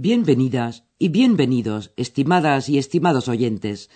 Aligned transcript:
Bienvenidas 0.00 0.84
y 0.96 1.08
bienvenidos, 1.08 1.92
estimadas 1.96 2.68
y 2.68 2.78
estimados 2.78 3.26
oyentes. 3.26 3.90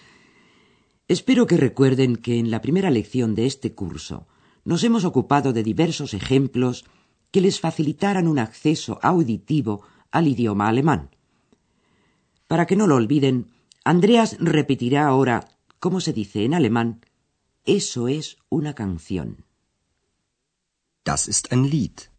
Espero 1.06 1.46
que 1.46 1.56
recuerden 1.56 2.16
que 2.16 2.40
en 2.40 2.50
la 2.50 2.60
primera 2.60 2.90
lección 2.90 3.36
de 3.36 3.46
este 3.46 3.72
curso 3.72 4.26
nos 4.64 4.82
hemos 4.82 5.04
ocupado 5.04 5.52
de 5.52 5.62
diversos 5.62 6.12
ejemplos 6.12 6.86
que 7.30 7.40
les 7.40 7.60
facilitaran 7.60 8.26
un 8.26 8.40
acceso 8.40 8.98
auditivo 9.00 9.84
al 10.10 10.26
idioma 10.26 10.66
alemán. 10.66 11.10
Para 12.48 12.66
que 12.66 12.74
no 12.74 12.88
lo 12.88 12.96
olviden, 12.96 13.52
Andreas 13.84 14.38
repetirá 14.40 15.06
ahora 15.06 15.50
cómo 15.78 16.00
se 16.00 16.12
dice 16.12 16.44
en 16.44 16.54
alemán 16.54 17.06
eso 17.64 18.08
es 18.08 18.38
una 18.48 18.74
canción. 18.74 19.44
Das 21.04 21.28
ist 21.28 21.52
ein 21.52 21.70
Lied. 21.70 22.10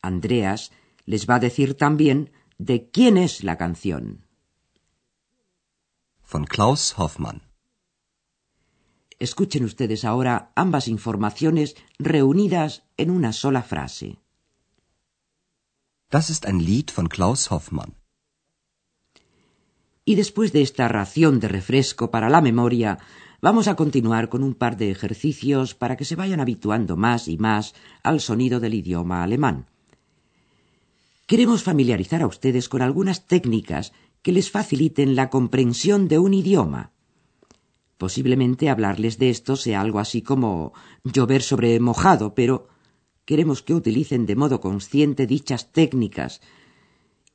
Andreas 0.00 0.72
les 1.12 1.22
va 1.28 1.34
a 1.36 1.44
decir 1.48 1.70
también 1.84 2.18
de 2.68 2.76
quién 2.94 3.14
es 3.26 3.42
la 3.42 3.56
canción. 3.62 4.04
Von 6.30 6.44
Klaus 6.44 6.94
Hoffmann. 6.98 7.38
Escuchen 9.18 9.64
ustedes 9.64 10.04
ahora 10.04 10.52
ambas 10.54 10.86
informaciones 10.86 11.74
reunidas 11.98 12.84
en 12.96 13.10
una 13.10 13.32
sola 13.32 13.62
frase. 13.62 14.08
Das 16.10 16.30
ist 16.30 16.46
ein 16.46 16.60
Lied 16.60 16.90
von 16.96 17.08
Klaus 17.08 17.50
Hoffmann. 17.50 17.94
Y 20.04 20.14
después 20.14 20.52
de 20.52 20.62
esta 20.62 20.86
ración 20.86 21.40
de 21.40 21.48
refresco 21.48 22.12
para 22.12 22.28
la 22.30 22.40
memoria, 22.40 22.98
vamos 23.42 23.66
a 23.66 23.74
continuar 23.74 24.28
con 24.28 24.44
un 24.44 24.54
par 24.54 24.76
de 24.76 24.92
ejercicios 24.92 25.74
para 25.74 25.96
que 25.96 26.04
se 26.04 26.14
vayan 26.14 26.40
habituando 26.40 26.96
más 26.96 27.26
y 27.26 27.36
más 27.36 27.74
al 28.04 28.20
sonido 28.20 28.60
del 28.60 28.74
idioma 28.74 29.24
alemán. 29.24 29.69
Queremos 31.30 31.62
familiarizar 31.62 32.22
a 32.22 32.26
ustedes 32.26 32.68
con 32.68 32.82
algunas 32.82 33.28
técnicas 33.28 33.92
que 34.20 34.32
les 34.32 34.50
faciliten 34.50 35.14
la 35.14 35.30
comprensión 35.30 36.08
de 36.08 36.18
un 36.18 36.34
idioma. 36.34 36.90
Posiblemente 37.98 38.68
hablarles 38.68 39.16
de 39.16 39.30
esto 39.30 39.54
sea 39.54 39.80
algo 39.80 40.00
así 40.00 40.22
como 40.22 40.72
llover 41.04 41.42
sobre 41.42 41.78
mojado, 41.78 42.34
pero 42.34 42.66
queremos 43.24 43.62
que 43.62 43.74
utilicen 43.74 44.26
de 44.26 44.34
modo 44.34 44.60
consciente 44.60 45.28
dichas 45.28 45.70
técnicas. 45.70 46.40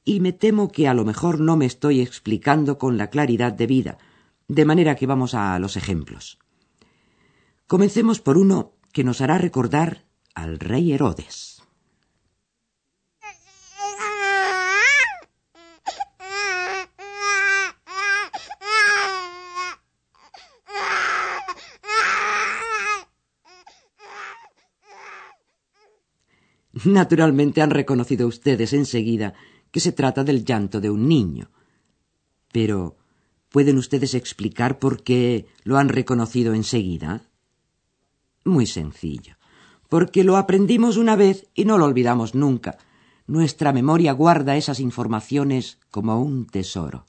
Y 0.03 0.19
me 0.19 0.33
temo 0.33 0.73
que 0.73 0.89
a 0.89 0.93
lo 0.93 1.05
mejor 1.05 1.39
no 1.39 1.55
me 1.55 1.65
estoy 1.65 2.01
explicando 2.01 2.77
con 2.77 2.97
la 2.97 3.09
claridad 3.09 3.53
debida, 3.53 3.97
de 4.49 4.65
manera 4.65 4.97
que 4.97 5.07
vamos 5.07 5.33
a 5.33 5.57
los 5.57 5.77
ejemplos. 5.77 6.37
Comencemos 7.65 8.19
por 8.19 8.37
uno 8.37 8.73
que 8.91 9.05
nos 9.05 9.21
hará 9.21 9.37
recordar 9.37 10.03
al 10.33 10.59
rey 10.59 10.91
Herodes. 10.91 11.54
Naturalmente 26.83 27.61
han 27.61 27.69
reconocido 27.69 28.27
ustedes 28.27 28.73
enseguida 28.73 29.33
que 29.71 29.79
se 29.79 29.93
trata 29.93 30.23
del 30.25 30.43
llanto 30.43 30.81
de 30.81 30.89
un 30.89 31.07
niño. 31.07 31.49
Pero, 32.51 32.97
¿pueden 33.49 33.77
ustedes 33.77 34.13
explicar 34.13 34.77
por 34.77 35.01
qué 35.01 35.47
lo 35.63 35.77
han 35.77 35.87
reconocido 35.87 36.53
enseguida? 36.53 37.29
Muy 38.43 38.67
sencillo. 38.67 39.37
Porque 39.87 40.25
lo 40.25 40.35
aprendimos 40.35 40.97
una 40.97 41.15
vez 41.15 41.47
y 41.53 41.63
no 41.63 41.77
lo 41.77 41.85
olvidamos 41.85 42.35
nunca. 42.35 42.77
Nuestra 43.25 43.71
memoria 43.71 44.11
guarda 44.11 44.57
esas 44.57 44.81
informaciones 44.81 45.79
como 45.91 46.21
un 46.21 46.45
tesoro. 46.45 47.05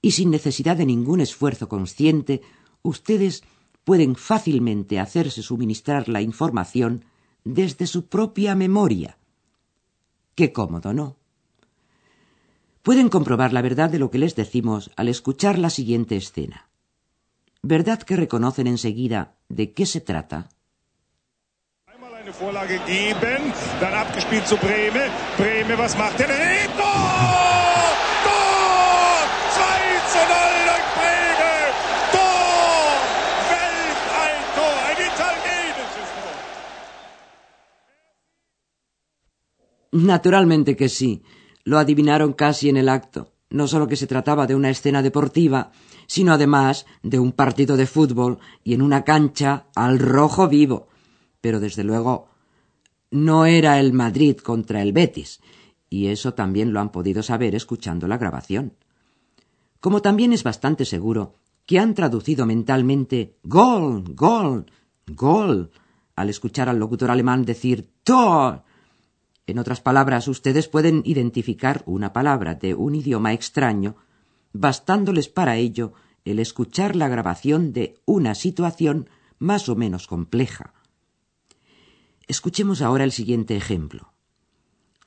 Y 0.00 0.12
sin 0.12 0.30
necesidad 0.30 0.78
de 0.78 0.86
ningún 0.86 1.20
esfuerzo 1.20 1.68
consciente, 1.68 2.40
ustedes 2.82 3.42
pueden 3.84 4.16
fácilmente 4.16 4.98
hacerse 4.98 5.42
suministrar 5.42 6.08
la 6.08 6.22
información 6.22 7.04
desde 7.44 7.86
su 7.86 8.06
propia 8.06 8.54
memoria. 8.54 9.18
Qué 10.34 10.52
cómodo, 10.52 10.92
¿no? 10.92 11.16
Pueden 12.82 13.08
comprobar 13.08 13.52
la 13.52 13.62
verdad 13.62 13.90
de 13.90 13.98
lo 13.98 14.10
que 14.10 14.18
les 14.18 14.34
decimos 14.36 14.90
al 14.96 15.08
escuchar 15.08 15.58
la 15.58 15.70
siguiente 15.70 16.16
escena. 16.16 16.68
¿Verdad 17.62 18.00
que 18.02 18.16
reconocen 18.16 18.66
enseguida 18.66 19.34
de 19.48 19.72
qué 19.72 19.84
se 19.84 20.00
trata? 20.00 20.48
Tor! 28.24 29.22
2 29.60 30.02
zu 30.12 30.20
0 30.24 30.64
durch 30.68 30.88
Breme! 30.96 31.52
Tor! 32.14 32.96
Welch 33.50 34.04
ein 34.24 34.42
Tor! 34.56 34.76
Ein 34.88 34.98
italienisches 35.10 36.10
Tor! 36.16 36.38
Naturalmente 39.92 40.76
que 40.76 40.88
sí. 40.88 41.22
Lo 41.64 41.78
adivinaron 41.78 42.32
casi 42.32 42.68
en 42.68 42.76
el 42.76 42.88
acto. 42.88 43.32
No 43.50 43.66
solo 43.66 43.88
que 43.88 43.96
se 43.96 44.06
trataba 44.06 44.46
de 44.46 44.54
una 44.54 44.70
escena 44.70 45.02
deportiva, 45.02 45.72
sino 46.06 46.32
además 46.32 46.86
de 47.02 47.18
un 47.18 47.32
partido 47.32 47.76
de 47.76 47.86
fútbol 47.86 48.38
y 48.62 48.74
en 48.74 48.82
una 48.82 49.04
cancha 49.04 49.66
al 49.74 49.98
rojo 49.98 50.48
vivo. 50.48 50.88
Pero 51.40 51.58
desde 51.58 51.84
luego 51.84 52.28
no 53.10 53.46
era 53.46 53.80
el 53.80 53.92
Madrid 53.92 54.36
contra 54.36 54.82
el 54.82 54.92
Betis, 54.92 55.40
y 55.88 56.06
eso 56.06 56.34
también 56.34 56.72
lo 56.72 56.80
han 56.80 56.92
podido 56.92 57.22
saber 57.22 57.56
escuchando 57.56 58.06
la 58.06 58.18
grabación. 58.18 58.74
Como 59.80 60.00
también 60.00 60.32
es 60.32 60.44
bastante 60.44 60.84
seguro 60.84 61.34
que 61.66 61.80
han 61.80 61.94
traducido 61.94 62.46
mentalmente 62.46 63.38
Gol, 63.42 64.14
Gol, 64.14 64.66
Gol 65.08 65.70
al 66.14 66.28
escuchar 66.28 66.68
al 66.68 66.78
locutor 66.78 67.10
alemán 67.10 67.44
decir 67.44 67.90
Tor 68.04 68.62
en 69.46 69.58
otras 69.58 69.80
palabras, 69.80 70.28
ustedes 70.28 70.68
pueden 70.68 71.02
identificar 71.04 71.82
una 71.86 72.12
palabra 72.12 72.54
de 72.54 72.74
un 72.74 72.94
idioma 72.94 73.32
extraño, 73.32 73.96
bastándoles 74.52 75.28
para 75.28 75.56
ello 75.56 75.92
el 76.24 76.38
escuchar 76.38 76.96
la 76.96 77.08
grabación 77.08 77.72
de 77.72 78.00
una 78.04 78.34
situación 78.34 79.08
más 79.38 79.68
o 79.68 79.76
menos 79.76 80.06
compleja. 80.06 80.74
Escuchemos 82.28 82.82
ahora 82.82 83.04
el 83.04 83.12
siguiente 83.12 83.56
ejemplo. 83.56 84.12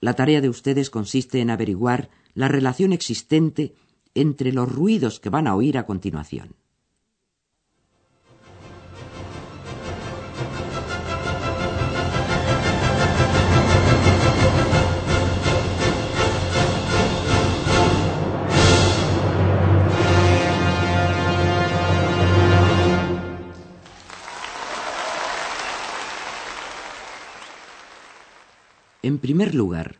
La 0.02 0.14
tarea 0.14 0.42
de 0.42 0.50
ustedes 0.50 0.90
consiste 0.90 1.40
en 1.40 1.50
averiguar 1.50 2.10
la 2.34 2.50
relación 2.50 2.92
existente 2.92 3.76
entre 4.16 4.52
los 4.52 4.70
ruidos 4.70 5.20
que 5.20 5.30
van 5.30 5.48
a 5.48 5.56
oír 5.56 5.78
a 5.78 5.86
continuación. 5.86 6.56
En 29.04 29.20
primer 29.20 29.54
lugar, 29.54 30.00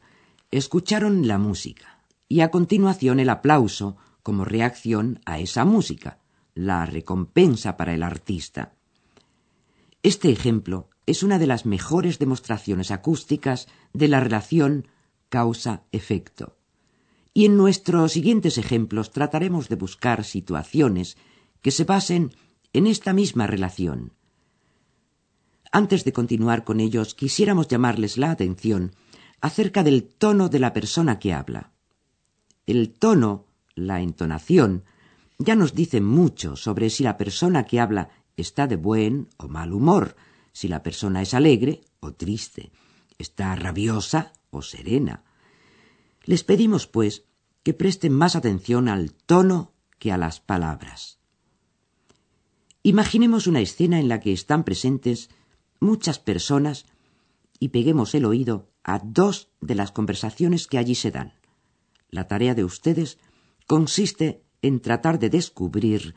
escucharon 0.50 1.28
la 1.28 1.38
música 1.38 2.00
y 2.30 2.40
a 2.40 2.52
continuación 2.52 3.20
el 3.20 3.28
aplauso 3.28 3.98
como 4.24 4.46
reacción 4.46 5.20
a 5.26 5.40
esa 5.40 5.66
música, 5.66 6.20
la 6.56 6.86
recompensa 6.86 7.76
para 7.76 7.94
el 7.94 8.02
artista. 8.02 8.76
Este 10.04 10.32
ejemplo 10.32 10.90
es 11.06 11.22
una 11.22 11.38
de 11.38 11.48
las 11.48 11.66
mejores 11.66 12.18
demostraciones 12.18 12.92
acústicas 12.92 13.68
de 13.92 14.08
la 14.08 14.22
relación 14.22 14.88
causa-efecto. 15.28 16.56
Y 17.34 17.44
en 17.44 17.58
nuestros 17.58 18.14
siguientes 18.14 18.58
ejemplos 18.58 19.12
trataremos 19.12 19.68
de 19.68 19.76
buscar 19.76 20.24
situaciones 20.24 21.18
que 21.62 21.72
se 21.72 21.84
basen 21.84 22.34
en 22.72 22.88
esta 22.88 23.12
misma 23.12 23.48
relación. 23.48 24.14
Antes 25.76 26.06
de 26.06 26.14
continuar 26.14 26.64
con 26.64 26.80
ellos, 26.80 27.16
quisiéramos 27.16 27.68
llamarles 27.68 28.20
la 28.20 28.30
atención 28.30 28.92
acerca 29.42 29.82
del 29.84 30.04
tono 30.04 30.48
de 30.48 30.60
la 30.60 30.72
persona 30.72 31.18
que 31.18 31.34
habla. 31.34 31.72
El 32.68 32.94
tono 32.94 33.48
la 33.74 34.00
entonación, 34.00 34.84
ya 35.40 35.56
nos 35.56 35.74
dice 35.74 36.00
mucho 36.00 36.56
sobre 36.56 36.92
si 36.92 37.02
la 37.02 37.18
persona 37.18 37.66
que 37.66 37.80
habla 37.80 38.12
está 38.38 38.68
de 38.68 38.76
buen 38.76 39.30
o 39.38 39.48
mal 39.48 39.74
humor, 39.74 40.16
si 40.52 40.68
la 40.68 40.84
persona 40.84 41.24
es 41.24 41.34
alegre 41.34 41.82
o 42.00 42.14
triste, 42.14 42.72
está 43.18 43.56
rabiosa 43.56 44.32
o 44.52 44.62
serena. 44.62 45.24
Les 46.24 46.44
pedimos, 46.44 46.86
pues, 46.86 47.26
que 47.64 47.74
presten 47.74 48.14
más 48.14 48.36
atención 48.36 48.90
al 48.90 49.12
tono 49.12 49.74
que 49.98 50.12
a 50.12 50.18
las 50.18 50.40
palabras. 50.40 51.18
Imaginemos 52.84 53.48
una 53.48 53.62
escena 53.62 54.00
en 54.00 54.08
la 54.08 54.20
que 54.20 54.34
están 54.34 54.64
presentes 54.64 55.32
muchas 55.84 56.18
personas 56.18 56.86
y 57.60 57.70
peguemos 57.70 58.16
el 58.16 58.26
oído 58.26 58.72
a 58.84 58.98
dos 59.00 59.50
de 59.62 59.76
las 59.76 59.92
conversaciones 59.92 60.66
que 60.68 60.80
allí 60.80 60.96
se 60.96 61.12
dan. 61.12 61.34
La 62.10 62.28
tarea 62.28 62.56
de 62.56 62.64
ustedes 62.64 63.20
consiste 63.68 64.44
en 64.62 64.80
tratar 64.80 65.20
de 65.20 65.30
descubrir 65.30 66.16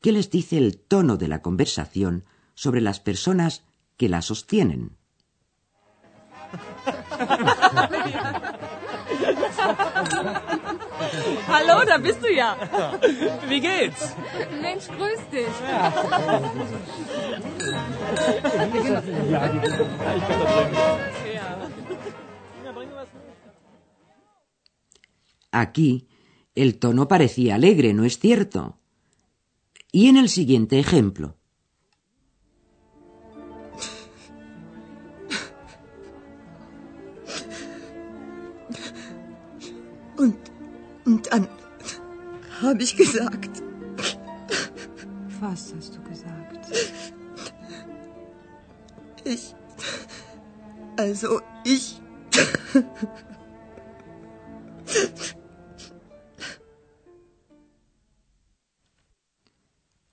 qué 0.00 0.10
les 0.12 0.30
dice 0.30 0.58
el 0.58 0.78
tono 0.78 1.16
de 1.16 1.28
la 1.28 1.42
conversación 1.42 2.24
sobre 2.54 2.80
las 2.80 2.98
personas 3.00 3.62
que 3.96 4.08
la 4.08 4.20
sostienen. 4.20 4.96
Hallo, 11.54 11.84
da 11.84 11.98
bist 11.98 12.20
du 12.24 12.30
ja. 12.40 12.50
Wie 13.48 13.60
geht's? 13.60 14.02
Mensch, 14.60 14.86
grüß 14.96 15.20
dich. 15.34 15.54
Aquí 25.52 26.08
el 26.56 26.78
tono 26.80 27.06
parecía 27.06 27.54
alegre, 27.54 27.94
¿no 27.94 28.04
es 28.04 28.18
cierto? 28.18 28.80
Y 29.92 30.08
en 30.08 30.16
el 30.16 30.28
siguiente 30.28 30.80
ejemplo. 30.80 31.36
Und, 40.16 40.53
dann 41.30 41.48
habe 42.60 42.82
ich 42.82 42.96
gesagt, 42.96 43.62
Was 45.40 45.74
hast 45.76 45.96
du 45.96 46.02
gesagt? 46.02 46.72
ich, 49.24 49.54
also 50.96 51.40
ich, 51.64 52.00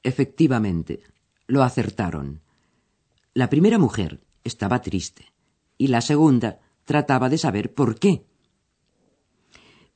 Efectivamente, 0.04 1.04
lo 1.48 1.62
acertaron. 1.64 2.42
La 3.34 3.50
primera 3.50 3.78
mujer 3.78 4.20
estaba 4.44 4.82
triste 4.82 5.32
y 5.78 5.88
la 5.88 6.02
segunda 6.02 6.60
trataba 6.86 7.30
de 7.30 7.38
saber 7.38 7.74
por 7.74 8.00
qué. 8.00 8.26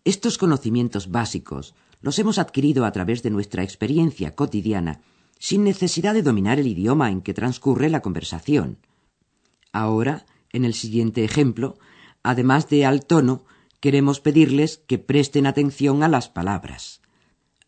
Estos 0.05 0.37
conocimientos 0.37 1.09
básicos 1.09 1.73
los 1.99 2.19
hemos 2.19 2.37
adquirido 2.37 2.85
a 2.85 2.91
través 2.91 3.23
de 3.23 3.31
nuestra 3.31 3.63
experiencia 3.63 4.35
cotidiana, 4.35 5.01
sin 5.39 5.63
necesidad 5.63 6.13
de 6.13 6.21
dominar 6.21 6.59
el 6.59 6.67
idioma 6.67 7.09
en 7.09 7.21
que 7.21 7.33
transcurre 7.33 7.89
la 7.89 8.01
conversación. 8.01 8.77
Ahora, 9.73 10.27
en 10.53 10.63
el 10.63 10.75
siguiente 10.75 11.23
ejemplo, 11.23 11.79
además 12.21 12.69
de 12.69 12.85
al 12.85 13.03
tono, 13.03 13.45
queremos 13.79 14.19
pedirles 14.19 14.77
que 14.85 14.99
presten 14.99 15.47
atención 15.47 16.03
a 16.03 16.07
las 16.07 16.29
palabras. 16.29 17.01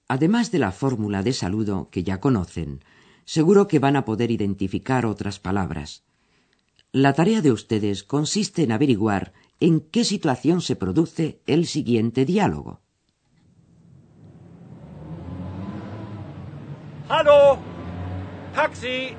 Además 0.07 0.51
de 0.51 0.59
la 0.59 0.71
fórmula 0.71 1.23
de 1.23 1.33
saludo 1.33 1.89
que 1.89 2.03
ya 2.03 2.19
conocen, 2.19 2.83
seguro 3.25 3.67
que 3.67 3.79
van 3.79 3.95
a 3.95 4.05
poder 4.05 4.29
identificar 4.29 5.07
otras 5.07 5.39
palabras. 5.39 6.03
La 6.91 7.13
tarea 7.13 7.41
de 7.41 7.51
ustedes 7.51 8.03
consiste 8.03 8.61
en 8.61 8.71
averiguar 8.71 9.33
en 9.59 9.81
qué 9.81 10.04
situación 10.04 10.62
se 10.62 10.75
produce 10.75 11.42
el 11.48 11.65
siguiente 11.65 12.25
diálogo. 12.25 12.81
Hallo! 17.09 17.57
Taxi! 18.54 19.15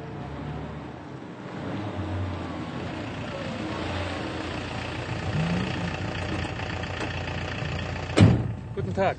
Guten 8.75 8.93
Tag. 8.93 9.17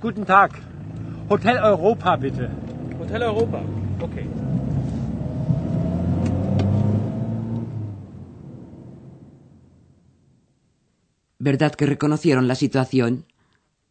Guten 0.00 0.24
Tag. 0.24 0.50
Hotel 1.28 1.56
Europa, 1.56 2.16
bitte. 2.16 2.48
Hotel 3.00 3.22
Europa. 3.22 3.60
Okay. 4.02 4.49
¿Verdad 11.40 11.74
que 11.74 11.86
reconocieron 11.86 12.48
la 12.48 12.54
situación? 12.54 13.24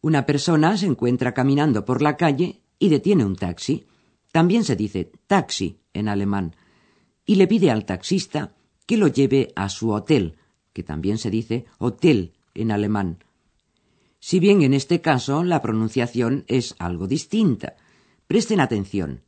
Una 0.00 0.24
persona 0.24 0.76
se 0.76 0.86
encuentra 0.86 1.34
caminando 1.34 1.84
por 1.84 2.00
la 2.00 2.16
calle 2.16 2.62
y 2.78 2.90
detiene 2.90 3.24
un 3.24 3.34
taxi. 3.34 3.86
También 4.30 4.62
se 4.62 4.76
dice 4.76 5.10
taxi 5.26 5.80
en 5.92 6.08
alemán. 6.08 6.54
Y 7.26 7.34
le 7.34 7.48
pide 7.48 7.72
al 7.72 7.86
taxista 7.86 8.54
que 8.86 8.96
lo 8.96 9.08
lleve 9.08 9.52
a 9.56 9.68
su 9.68 9.90
hotel, 9.90 10.36
que 10.72 10.84
también 10.84 11.18
se 11.18 11.28
dice 11.28 11.64
hotel 11.78 12.34
en 12.54 12.70
alemán. 12.70 13.24
Si 14.20 14.38
bien 14.38 14.62
en 14.62 14.72
este 14.72 15.00
caso 15.00 15.42
la 15.42 15.60
pronunciación 15.60 16.44
es 16.46 16.76
algo 16.78 17.08
distinta. 17.08 17.74
Presten 18.28 18.60
atención. 18.60 19.22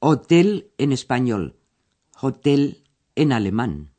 Hotel 0.00 0.72
en 0.76 0.90
español, 0.90 1.54
hotel 2.20 2.82
en 3.14 3.30
alemán. 3.30 3.93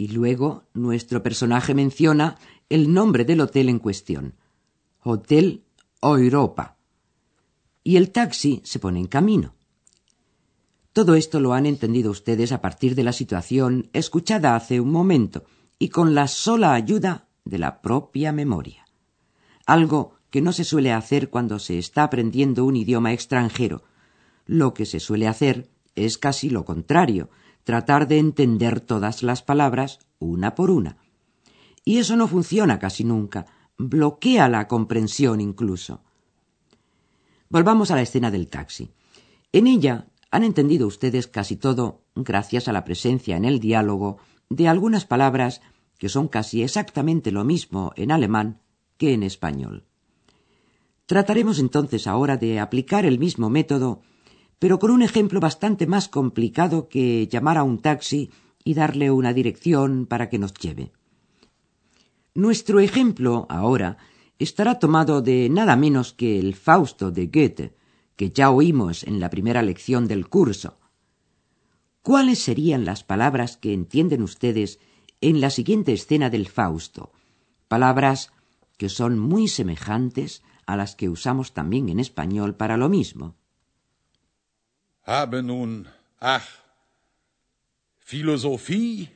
Y 0.00 0.08
luego 0.08 0.64
nuestro 0.72 1.22
personaje 1.22 1.74
menciona 1.74 2.38
el 2.70 2.90
nombre 2.90 3.26
del 3.26 3.42
hotel 3.42 3.68
en 3.68 3.78
cuestión. 3.78 4.32
Hotel 5.02 5.62
Europa. 6.00 6.78
Y 7.84 7.96
el 7.96 8.10
taxi 8.10 8.62
se 8.64 8.78
pone 8.78 8.98
en 8.98 9.08
camino. 9.08 9.54
Todo 10.94 11.16
esto 11.16 11.38
lo 11.38 11.52
han 11.52 11.66
entendido 11.66 12.10
ustedes 12.10 12.50
a 12.52 12.62
partir 12.62 12.94
de 12.94 13.04
la 13.04 13.12
situación 13.12 13.90
escuchada 13.92 14.56
hace 14.56 14.80
un 14.80 14.90
momento 14.90 15.44
y 15.78 15.90
con 15.90 16.14
la 16.14 16.28
sola 16.28 16.72
ayuda 16.72 17.28
de 17.44 17.58
la 17.58 17.82
propia 17.82 18.32
memoria. 18.32 18.86
Algo 19.66 20.14
que 20.30 20.40
no 20.40 20.54
se 20.54 20.64
suele 20.64 20.94
hacer 20.94 21.28
cuando 21.28 21.58
se 21.58 21.78
está 21.78 22.04
aprendiendo 22.04 22.64
un 22.64 22.76
idioma 22.76 23.12
extranjero. 23.12 23.82
Lo 24.46 24.72
que 24.72 24.86
se 24.86 24.98
suele 24.98 25.28
hacer 25.28 25.68
es 25.94 26.16
casi 26.16 26.48
lo 26.48 26.64
contrario, 26.64 27.28
tratar 27.70 28.08
de 28.08 28.18
entender 28.18 28.80
todas 28.80 29.22
las 29.22 29.42
palabras 29.42 30.00
una 30.18 30.56
por 30.56 30.72
una. 30.72 30.96
Y 31.84 31.98
eso 31.98 32.16
no 32.16 32.26
funciona 32.26 32.80
casi 32.80 33.04
nunca, 33.04 33.46
bloquea 33.78 34.48
la 34.48 34.66
comprensión 34.66 35.40
incluso. 35.40 36.00
Volvamos 37.48 37.92
a 37.92 37.94
la 37.94 38.02
escena 38.02 38.32
del 38.32 38.48
taxi. 38.48 38.90
En 39.52 39.68
ella 39.68 40.08
han 40.32 40.42
entendido 40.42 40.88
ustedes 40.88 41.28
casi 41.28 41.54
todo 41.54 42.02
gracias 42.16 42.66
a 42.66 42.72
la 42.72 42.84
presencia 42.84 43.36
en 43.36 43.44
el 43.44 43.60
diálogo 43.60 44.18
de 44.48 44.66
algunas 44.66 45.04
palabras 45.06 45.60
que 45.96 46.08
son 46.08 46.26
casi 46.26 46.64
exactamente 46.64 47.30
lo 47.30 47.44
mismo 47.44 47.92
en 47.94 48.10
alemán 48.10 48.58
que 48.96 49.14
en 49.14 49.22
español. 49.22 49.84
Trataremos 51.06 51.60
entonces 51.60 52.08
ahora 52.08 52.36
de 52.36 52.58
aplicar 52.58 53.04
el 53.06 53.20
mismo 53.20 53.48
método, 53.48 54.00
pero 54.60 54.78
con 54.78 54.90
un 54.92 55.02
ejemplo 55.02 55.40
bastante 55.40 55.88
más 55.88 56.08
complicado 56.08 56.88
que 56.88 57.26
llamar 57.26 57.56
a 57.56 57.64
un 57.64 57.78
taxi 57.78 58.30
y 58.62 58.74
darle 58.74 59.10
una 59.10 59.32
dirección 59.32 60.06
para 60.06 60.28
que 60.28 60.38
nos 60.38 60.52
lleve. 60.52 60.92
Nuestro 62.34 62.78
ejemplo 62.78 63.46
ahora 63.48 63.96
estará 64.38 64.78
tomado 64.78 65.22
de 65.22 65.48
nada 65.48 65.76
menos 65.76 66.12
que 66.12 66.38
el 66.38 66.54
Fausto 66.54 67.10
de 67.10 67.26
Goethe, 67.26 67.74
que 68.16 68.30
ya 68.30 68.50
oímos 68.50 69.02
en 69.04 69.18
la 69.18 69.30
primera 69.30 69.62
lección 69.62 70.06
del 70.06 70.28
curso. 70.28 70.78
¿Cuáles 72.02 72.38
serían 72.38 72.84
las 72.84 73.02
palabras 73.02 73.56
que 73.56 73.72
entienden 73.72 74.22
ustedes 74.22 74.78
en 75.22 75.40
la 75.40 75.48
siguiente 75.48 75.94
escena 75.94 76.28
del 76.28 76.48
Fausto? 76.48 77.12
Palabras 77.66 78.30
que 78.76 78.90
son 78.90 79.18
muy 79.18 79.48
semejantes 79.48 80.42
a 80.66 80.76
las 80.76 80.96
que 80.96 81.08
usamos 81.08 81.54
también 81.54 81.88
en 81.88 81.98
español 81.98 82.56
para 82.56 82.76
lo 82.76 82.90
mismo. 82.90 83.39
Habe 85.10 85.42
nun, 85.42 85.88
ach, 86.20 86.48
Philosophie, 87.98 89.08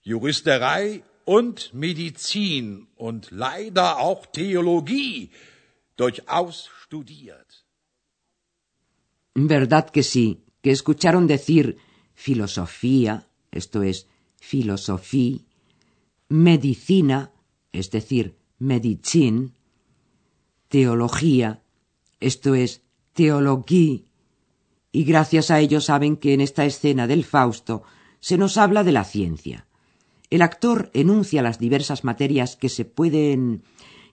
Juristerei 0.00 1.02
und 1.26 1.74
Medizin 1.74 2.86
und 2.96 3.30
leider 3.30 3.98
auch 3.98 4.24
Theologie 4.24 5.30
durchaus 5.98 6.70
studiert. 6.82 7.50
¿Verdad 9.34 9.90
que 9.90 10.02
sí? 10.02 10.26
Que 10.62 10.70
escucharon 10.70 11.26
decir 11.26 11.76
filosofía, 12.14 13.26
esto 13.50 13.82
es, 13.82 14.06
filosofía, 14.40 15.40
medicina, 16.30 17.30
es 17.70 17.90
decir, 17.90 18.34
medicin, 18.58 19.52
teología, 20.70 21.60
esto 22.18 22.54
es 22.54 22.80
teología, 23.12 24.00
y 24.92 25.04
gracias 25.04 25.50
a 25.50 25.58
ello 25.58 25.80
saben 25.80 26.16
que 26.16 26.34
en 26.34 26.42
esta 26.42 26.66
escena 26.66 27.06
del 27.06 27.24
Fausto 27.24 27.82
se 28.20 28.36
nos 28.36 28.58
habla 28.58 28.84
de 28.84 28.92
la 28.92 29.04
ciencia. 29.04 29.66
El 30.30 30.42
actor 30.42 30.90
enuncia 30.92 31.42
las 31.42 31.58
diversas 31.58 32.04
materias 32.04 32.56
que 32.56 32.68
se 32.68 32.84
pueden 32.84 33.64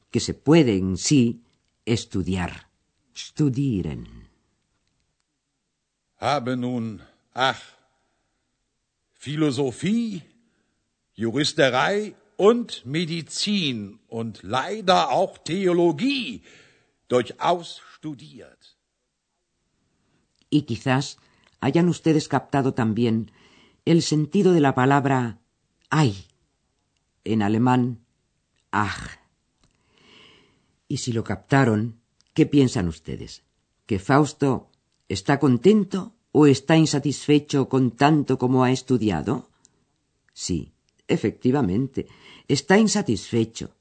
que 0.10 0.20
se 0.20 0.34
pueden 0.34 0.98
sí 0.98 1.44
estudiar. 1.86 2.70
Studieren. 3.16 4.30
Habe 6.20 6.56
nun, 6.56 7.02
ach, 7.34 7.62
Philosophie, 9.14 10.24
Juristerei 11.16 12.16
und 12.38 12.86
Medizin 12.86 14.00
und 14.08 14.42
leider 14.44 15.12
auch 15.12 15.38
Theologie 15.38 16.42
durchaus 17.10 17.82
studiert. 17.96 18.79
Y 20.50 20.64
quizás 20.64 21.18
hayan 21.60 21.90
ustedes 21.90 22.28
captado 22.28 22.74
también 22.74 23.32
el 23.86 24.02
sentido 24.02 24.54
de 24.54 24.60
la 24.60 24.76
palabra 24.76 25.40
ay, 25.90 26.26
en 27.24 27.42
alemán 27.42 28.00
ach. 28.72 29.20
Y 30.88 30.98
si 30.98 31.12
lo 31.14 31.24
captaron, 31.24 32.00
¿qué 32.34 32.46
piensan 32.46 32.88
ustedes? 32.88 33.44
¿Que 33.86 34.00
Fausto 34.00 34.70
está 35.08 35.40
contento 35.40 36.14
o 36.32 36.46
está 36.46 36.78
insatisfecho 36.78 37.70
con 37.70 37.92
tanto 37.92 38.38
como 38.38 38.64
ha 38.64 38.72
estudiado? 38.72 39.50
Sí, 40.34 40.72
efectivamente, 41.08 42.08
está 42.48 42.78
insatisfecho. 42.78 43.76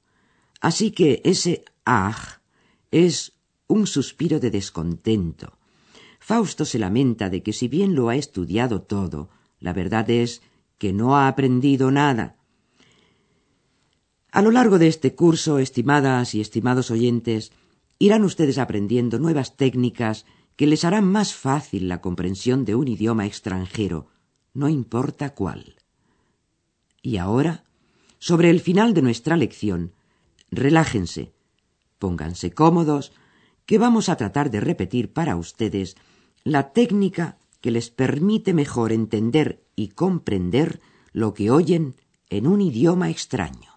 Así 0.59 0.91
que 0.91 1.21
ese 1.23 1.63
ach 1.85 2.39
es 2.91 3.33
un 3.67 3.87
suspiro 3.87 4.39
de 4.39 4.51
descontento. 4.51 5.58
Fausto 6.19 6.65
se 6.65 6.79
lamenta 6.79 7.29
de 7.29 7.41
que 7.41 7.53
si 7.53 7.67
bien 7.67 7.95
lo 7.95 8.09
ha 8.09 8.15
estudiado 8.15 8.81
todo, 8.81 9.29
la 9.59 9.73
verdad 9.73 10.09
es 10.09 10.41
que 10.77 10.93
no 10.93 11.17
ha 11.17 11.27
aprendido 11.27 11.91
nada. 11.91 12.37
A 14.31 14.41
lo 14.41 14.51
largo 14.51 14.77
de 14.77 14.87
este 14.87 15.15
curso, 15.15 15.57
estimadas 15.57 16.35
y 16.35 16.41
estimados 16.41 16.91
oyentes, 16.91 17.51
irán 17.97 18.23
ustedes 18.23 18.57
aprendiendo 18.57 19.17
nuevas 19.17 19.57
técnicas 19.57 20.25
que 20.55 20.67
les 20.67 20.85
harán 20.85 21.05
más 21.05 21.33
fácil 21.33 21.87
la 21.87 22.01
comprensión 22.01 22.65
de 22.65 22.75
un 22.75 22.87
idioma 22.87 23.25
extranjero, 23.25 24.07
no 24.53 24.69
importa 24.69 25.33
cuál. 25.33 25.77
Y 27.01 27.17
ahora, 27.17 27.63
sobre 28.19 28.49
el 28.49 28.59
final 28.59 28.93
de 28.93 29.01
nuestra 29.01 29.37
lección, 29.37 29.93
relájense, 30.51 31.33
pónganse 31.97 32.51
cómodos, 32.51 33.13
que 33.65 33.77
vamos 33.77 34.09
a 34.09 34.17
tratar 34.17 34.51
de 34.51 34.59
repetir 34.59 35.13
para 35.13 35.35
ustedes 35.35 35.95
la 36.49 36.71
técnica 36.71 37.37
que 37.61 37.69
les 37.69 37.91
permite 37.91 38.53
mejor 38.55 38.91
entender 38.91 39.63
y 39.75 39.89
comprender 39.89 40.81
lo 41.13 41.35
que 41.35 41.51
oyen 41.51 41.95
en 42.29 42.47
un 42.47 42.59
idioma 42.61 43.11
extraño. 43.11 43.68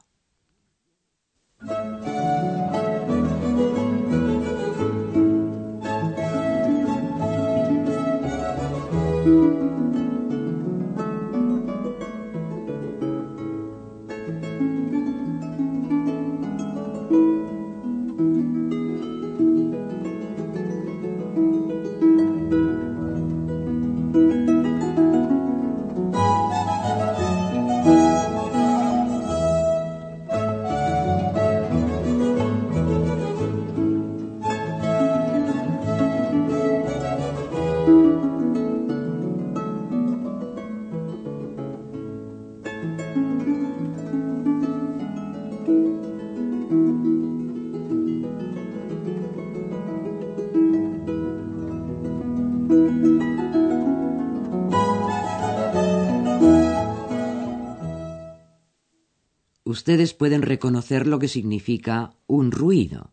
Ustedes 59.73 60.13
pueden 60.13 60.43
reconocer 60.43 61.07
lo 61.07 61.19
que 61.19 61.29
significa 61.29 62.15
un 62.27 62.53
ruido. 62.53 63.11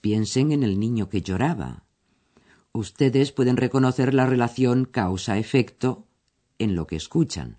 Piensen 0.00 0.50
en 0.50 0.64
el 0.64 0.80
niño 0.80 1.08
que 1.08 1.22
lloraba. 1.22 1.84
Ustedes 2.72 3.30
pueden 3.30 3.56
reconocer 3.56 4.14
la 4.14 4.26
relación 4.26 4.84
causa-efecto 4.84 6.08
en 6.58 6.74
lo 6.74 6.88
que 6.88 6.96
escuchan. 6.96 7.58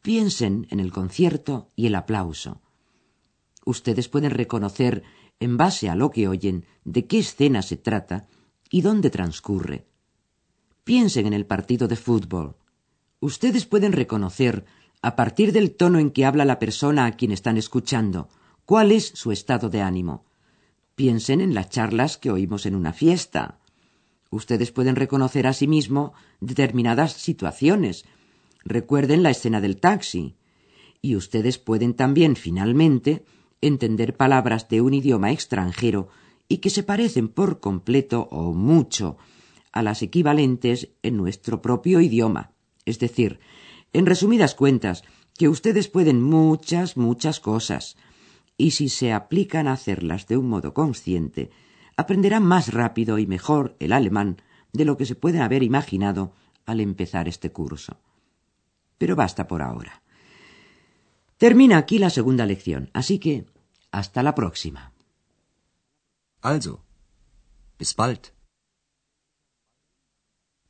Piensen 0.00 0.66
en 0.70 0.80
el 0.80 0.90
concierto 0.90 1.70
y 1.76 1.84
el 1.84 1.96
aplauso. 1.96 2.62
Ustedes 3.66 4.08
pueden 4.08 4.30
reconocer, 4.30 5.02
en 5.38 5.58
base 5.58 5.90
a 5.90 5.94
lo 5.94 6.10
que 6.12 6.28
oyen, 6.28 6.64
de 6.86 7.06
qué 7.06 7.18
escena 7.18 7.60
se 7.60 7.76
trata 7.76 8.26
y 8.70 8.80
dónde 8.80 9.10
transcurre. 9.10 9.84
Piensen 10.82 11.26
en 11.26 11.34
el 11.34 11.44
partido 11.44 11.88
de 11.88 11.96
fútbol. 11.96 12.56
Ustedes 13.20 13.66
pueden 13.66 13.92
reconocer, 13.92 14.64
a 15.02 15.16
partir 15.16 15.52
del 15.52 15.74
tono 15.74 15.98
en 15.98 16.10
que 16.10 16.24
habla 16.24 16.44
la 16.44 16.60
persona 16.60 17.06
a 17.06 17.12
quien 17.12 17.32
están 17.32 17.56
escuchando, 17.56 18.28
cuál 18.64 18.92
es 18.92 19.08
su 19.08 19.32
estado 19.32 19.68
de 19.68 19.82
ánimo. 19.82 20.24
Piensen 20.94 21.40
en 21.40 21.54
las 21.54 21.70
charlas 21.70 22.16
que 22.16 22.30
oímos 22.30 22.66
en 22.66 22.76
una 22.76 22.92
fiesta. 22.92 23.58
Ustedes 24.30 24.70
pueden 24.70 24.94
reconocer 24.94 25.48
a 25.48 25.52
sí 25.52 25.66
mismo 25.66 26.14
determinadas 26.40 27.12
situaciones. 27.12 28.04
Recuerden 28.64 29.24
la 29.24 29.30
escena 29.30 29.60
del 29.60 29.78
taxi. 29.78 30.36
Y 31.00 31.16
ustedes 31.16 31.58
pueden 31.58 31.94
también, 31.94 32.36
finalmente, 32.36 33.24
entender 33.60 34.16
palabras 34.16 34.68
de 34.68 34.80
un 34.80 34.94
idioma 34.94 35.32
extranjero 35.32 36.08
y 36.46 36.58
que 36.58 36.70
se 36.70 36.84
parecen 36.84 37.28
por 37.28 37.58
completo 37.58 38.28
o 38.30 38.52
mucho 38.52 39.16
a 39.72 39.82
las 39.82 40.02
equivalentes 40.02 40.90
en 41.02 41.16
nuestro 41.16 41.60
propio 41.60 42.00
idioma. 42.00 42.52
Es 42.84 42.98
decir, 42.98 43.40
en 43.92 44.06
resumidas 44.06 44.54
cuentas, 44.54 45.04
que 45.36 45.48
ustedes 45.48 45.88
pueden 45.88 46.22
muchas, 46.22 46.96
muchas 46.96 47.40
cosas, 47.40 47.96
y 48.56 48.72
si 48.72 48.88
se 48.88 49.12
aplican 49.12 49.66
a 49.68 49.72
hacerlas 49.72 50.26
de 50.26 50.36
un 50.36 50.48
modo 50.48 50.74
consciente, 50.74 51.50
aprenderán 51.96 52.44
más 52.44 52.72
rápido 52.72 53.18
y 53.18 53.26
mejor 53.26 53.76
el 53.80 53.92
alemán 53.92 54.42
de 54.72 54.84
lo 54.84 54.96
que 54.96 55.06
se 55.06 55.14
puede 55.14 55.40
haber 55.40 55.62
imaginado 55.62 56.32
al 56.66 56.80
empezar 56.80 57.28
este 57.28 57.52
curso. 57.52 58.00
Pero 58.98 59.16
basta 59.16 59.46
por 59.48 59.62
ahora. 59.62 60.02
Termina 61.36 61.76
aquí 61.76 61.98
la 61.98 62.10
segunda 62.10 62.46
lección, 62.46 62.90
así 62.92 63.18
que 63.18 63.46
hasta 63.90 64.22
la 64.22 64.34
próxima. 64.34 64.92
Also, 66.40 66.84
bis 67.78 67.94
bald. 67.96 68.41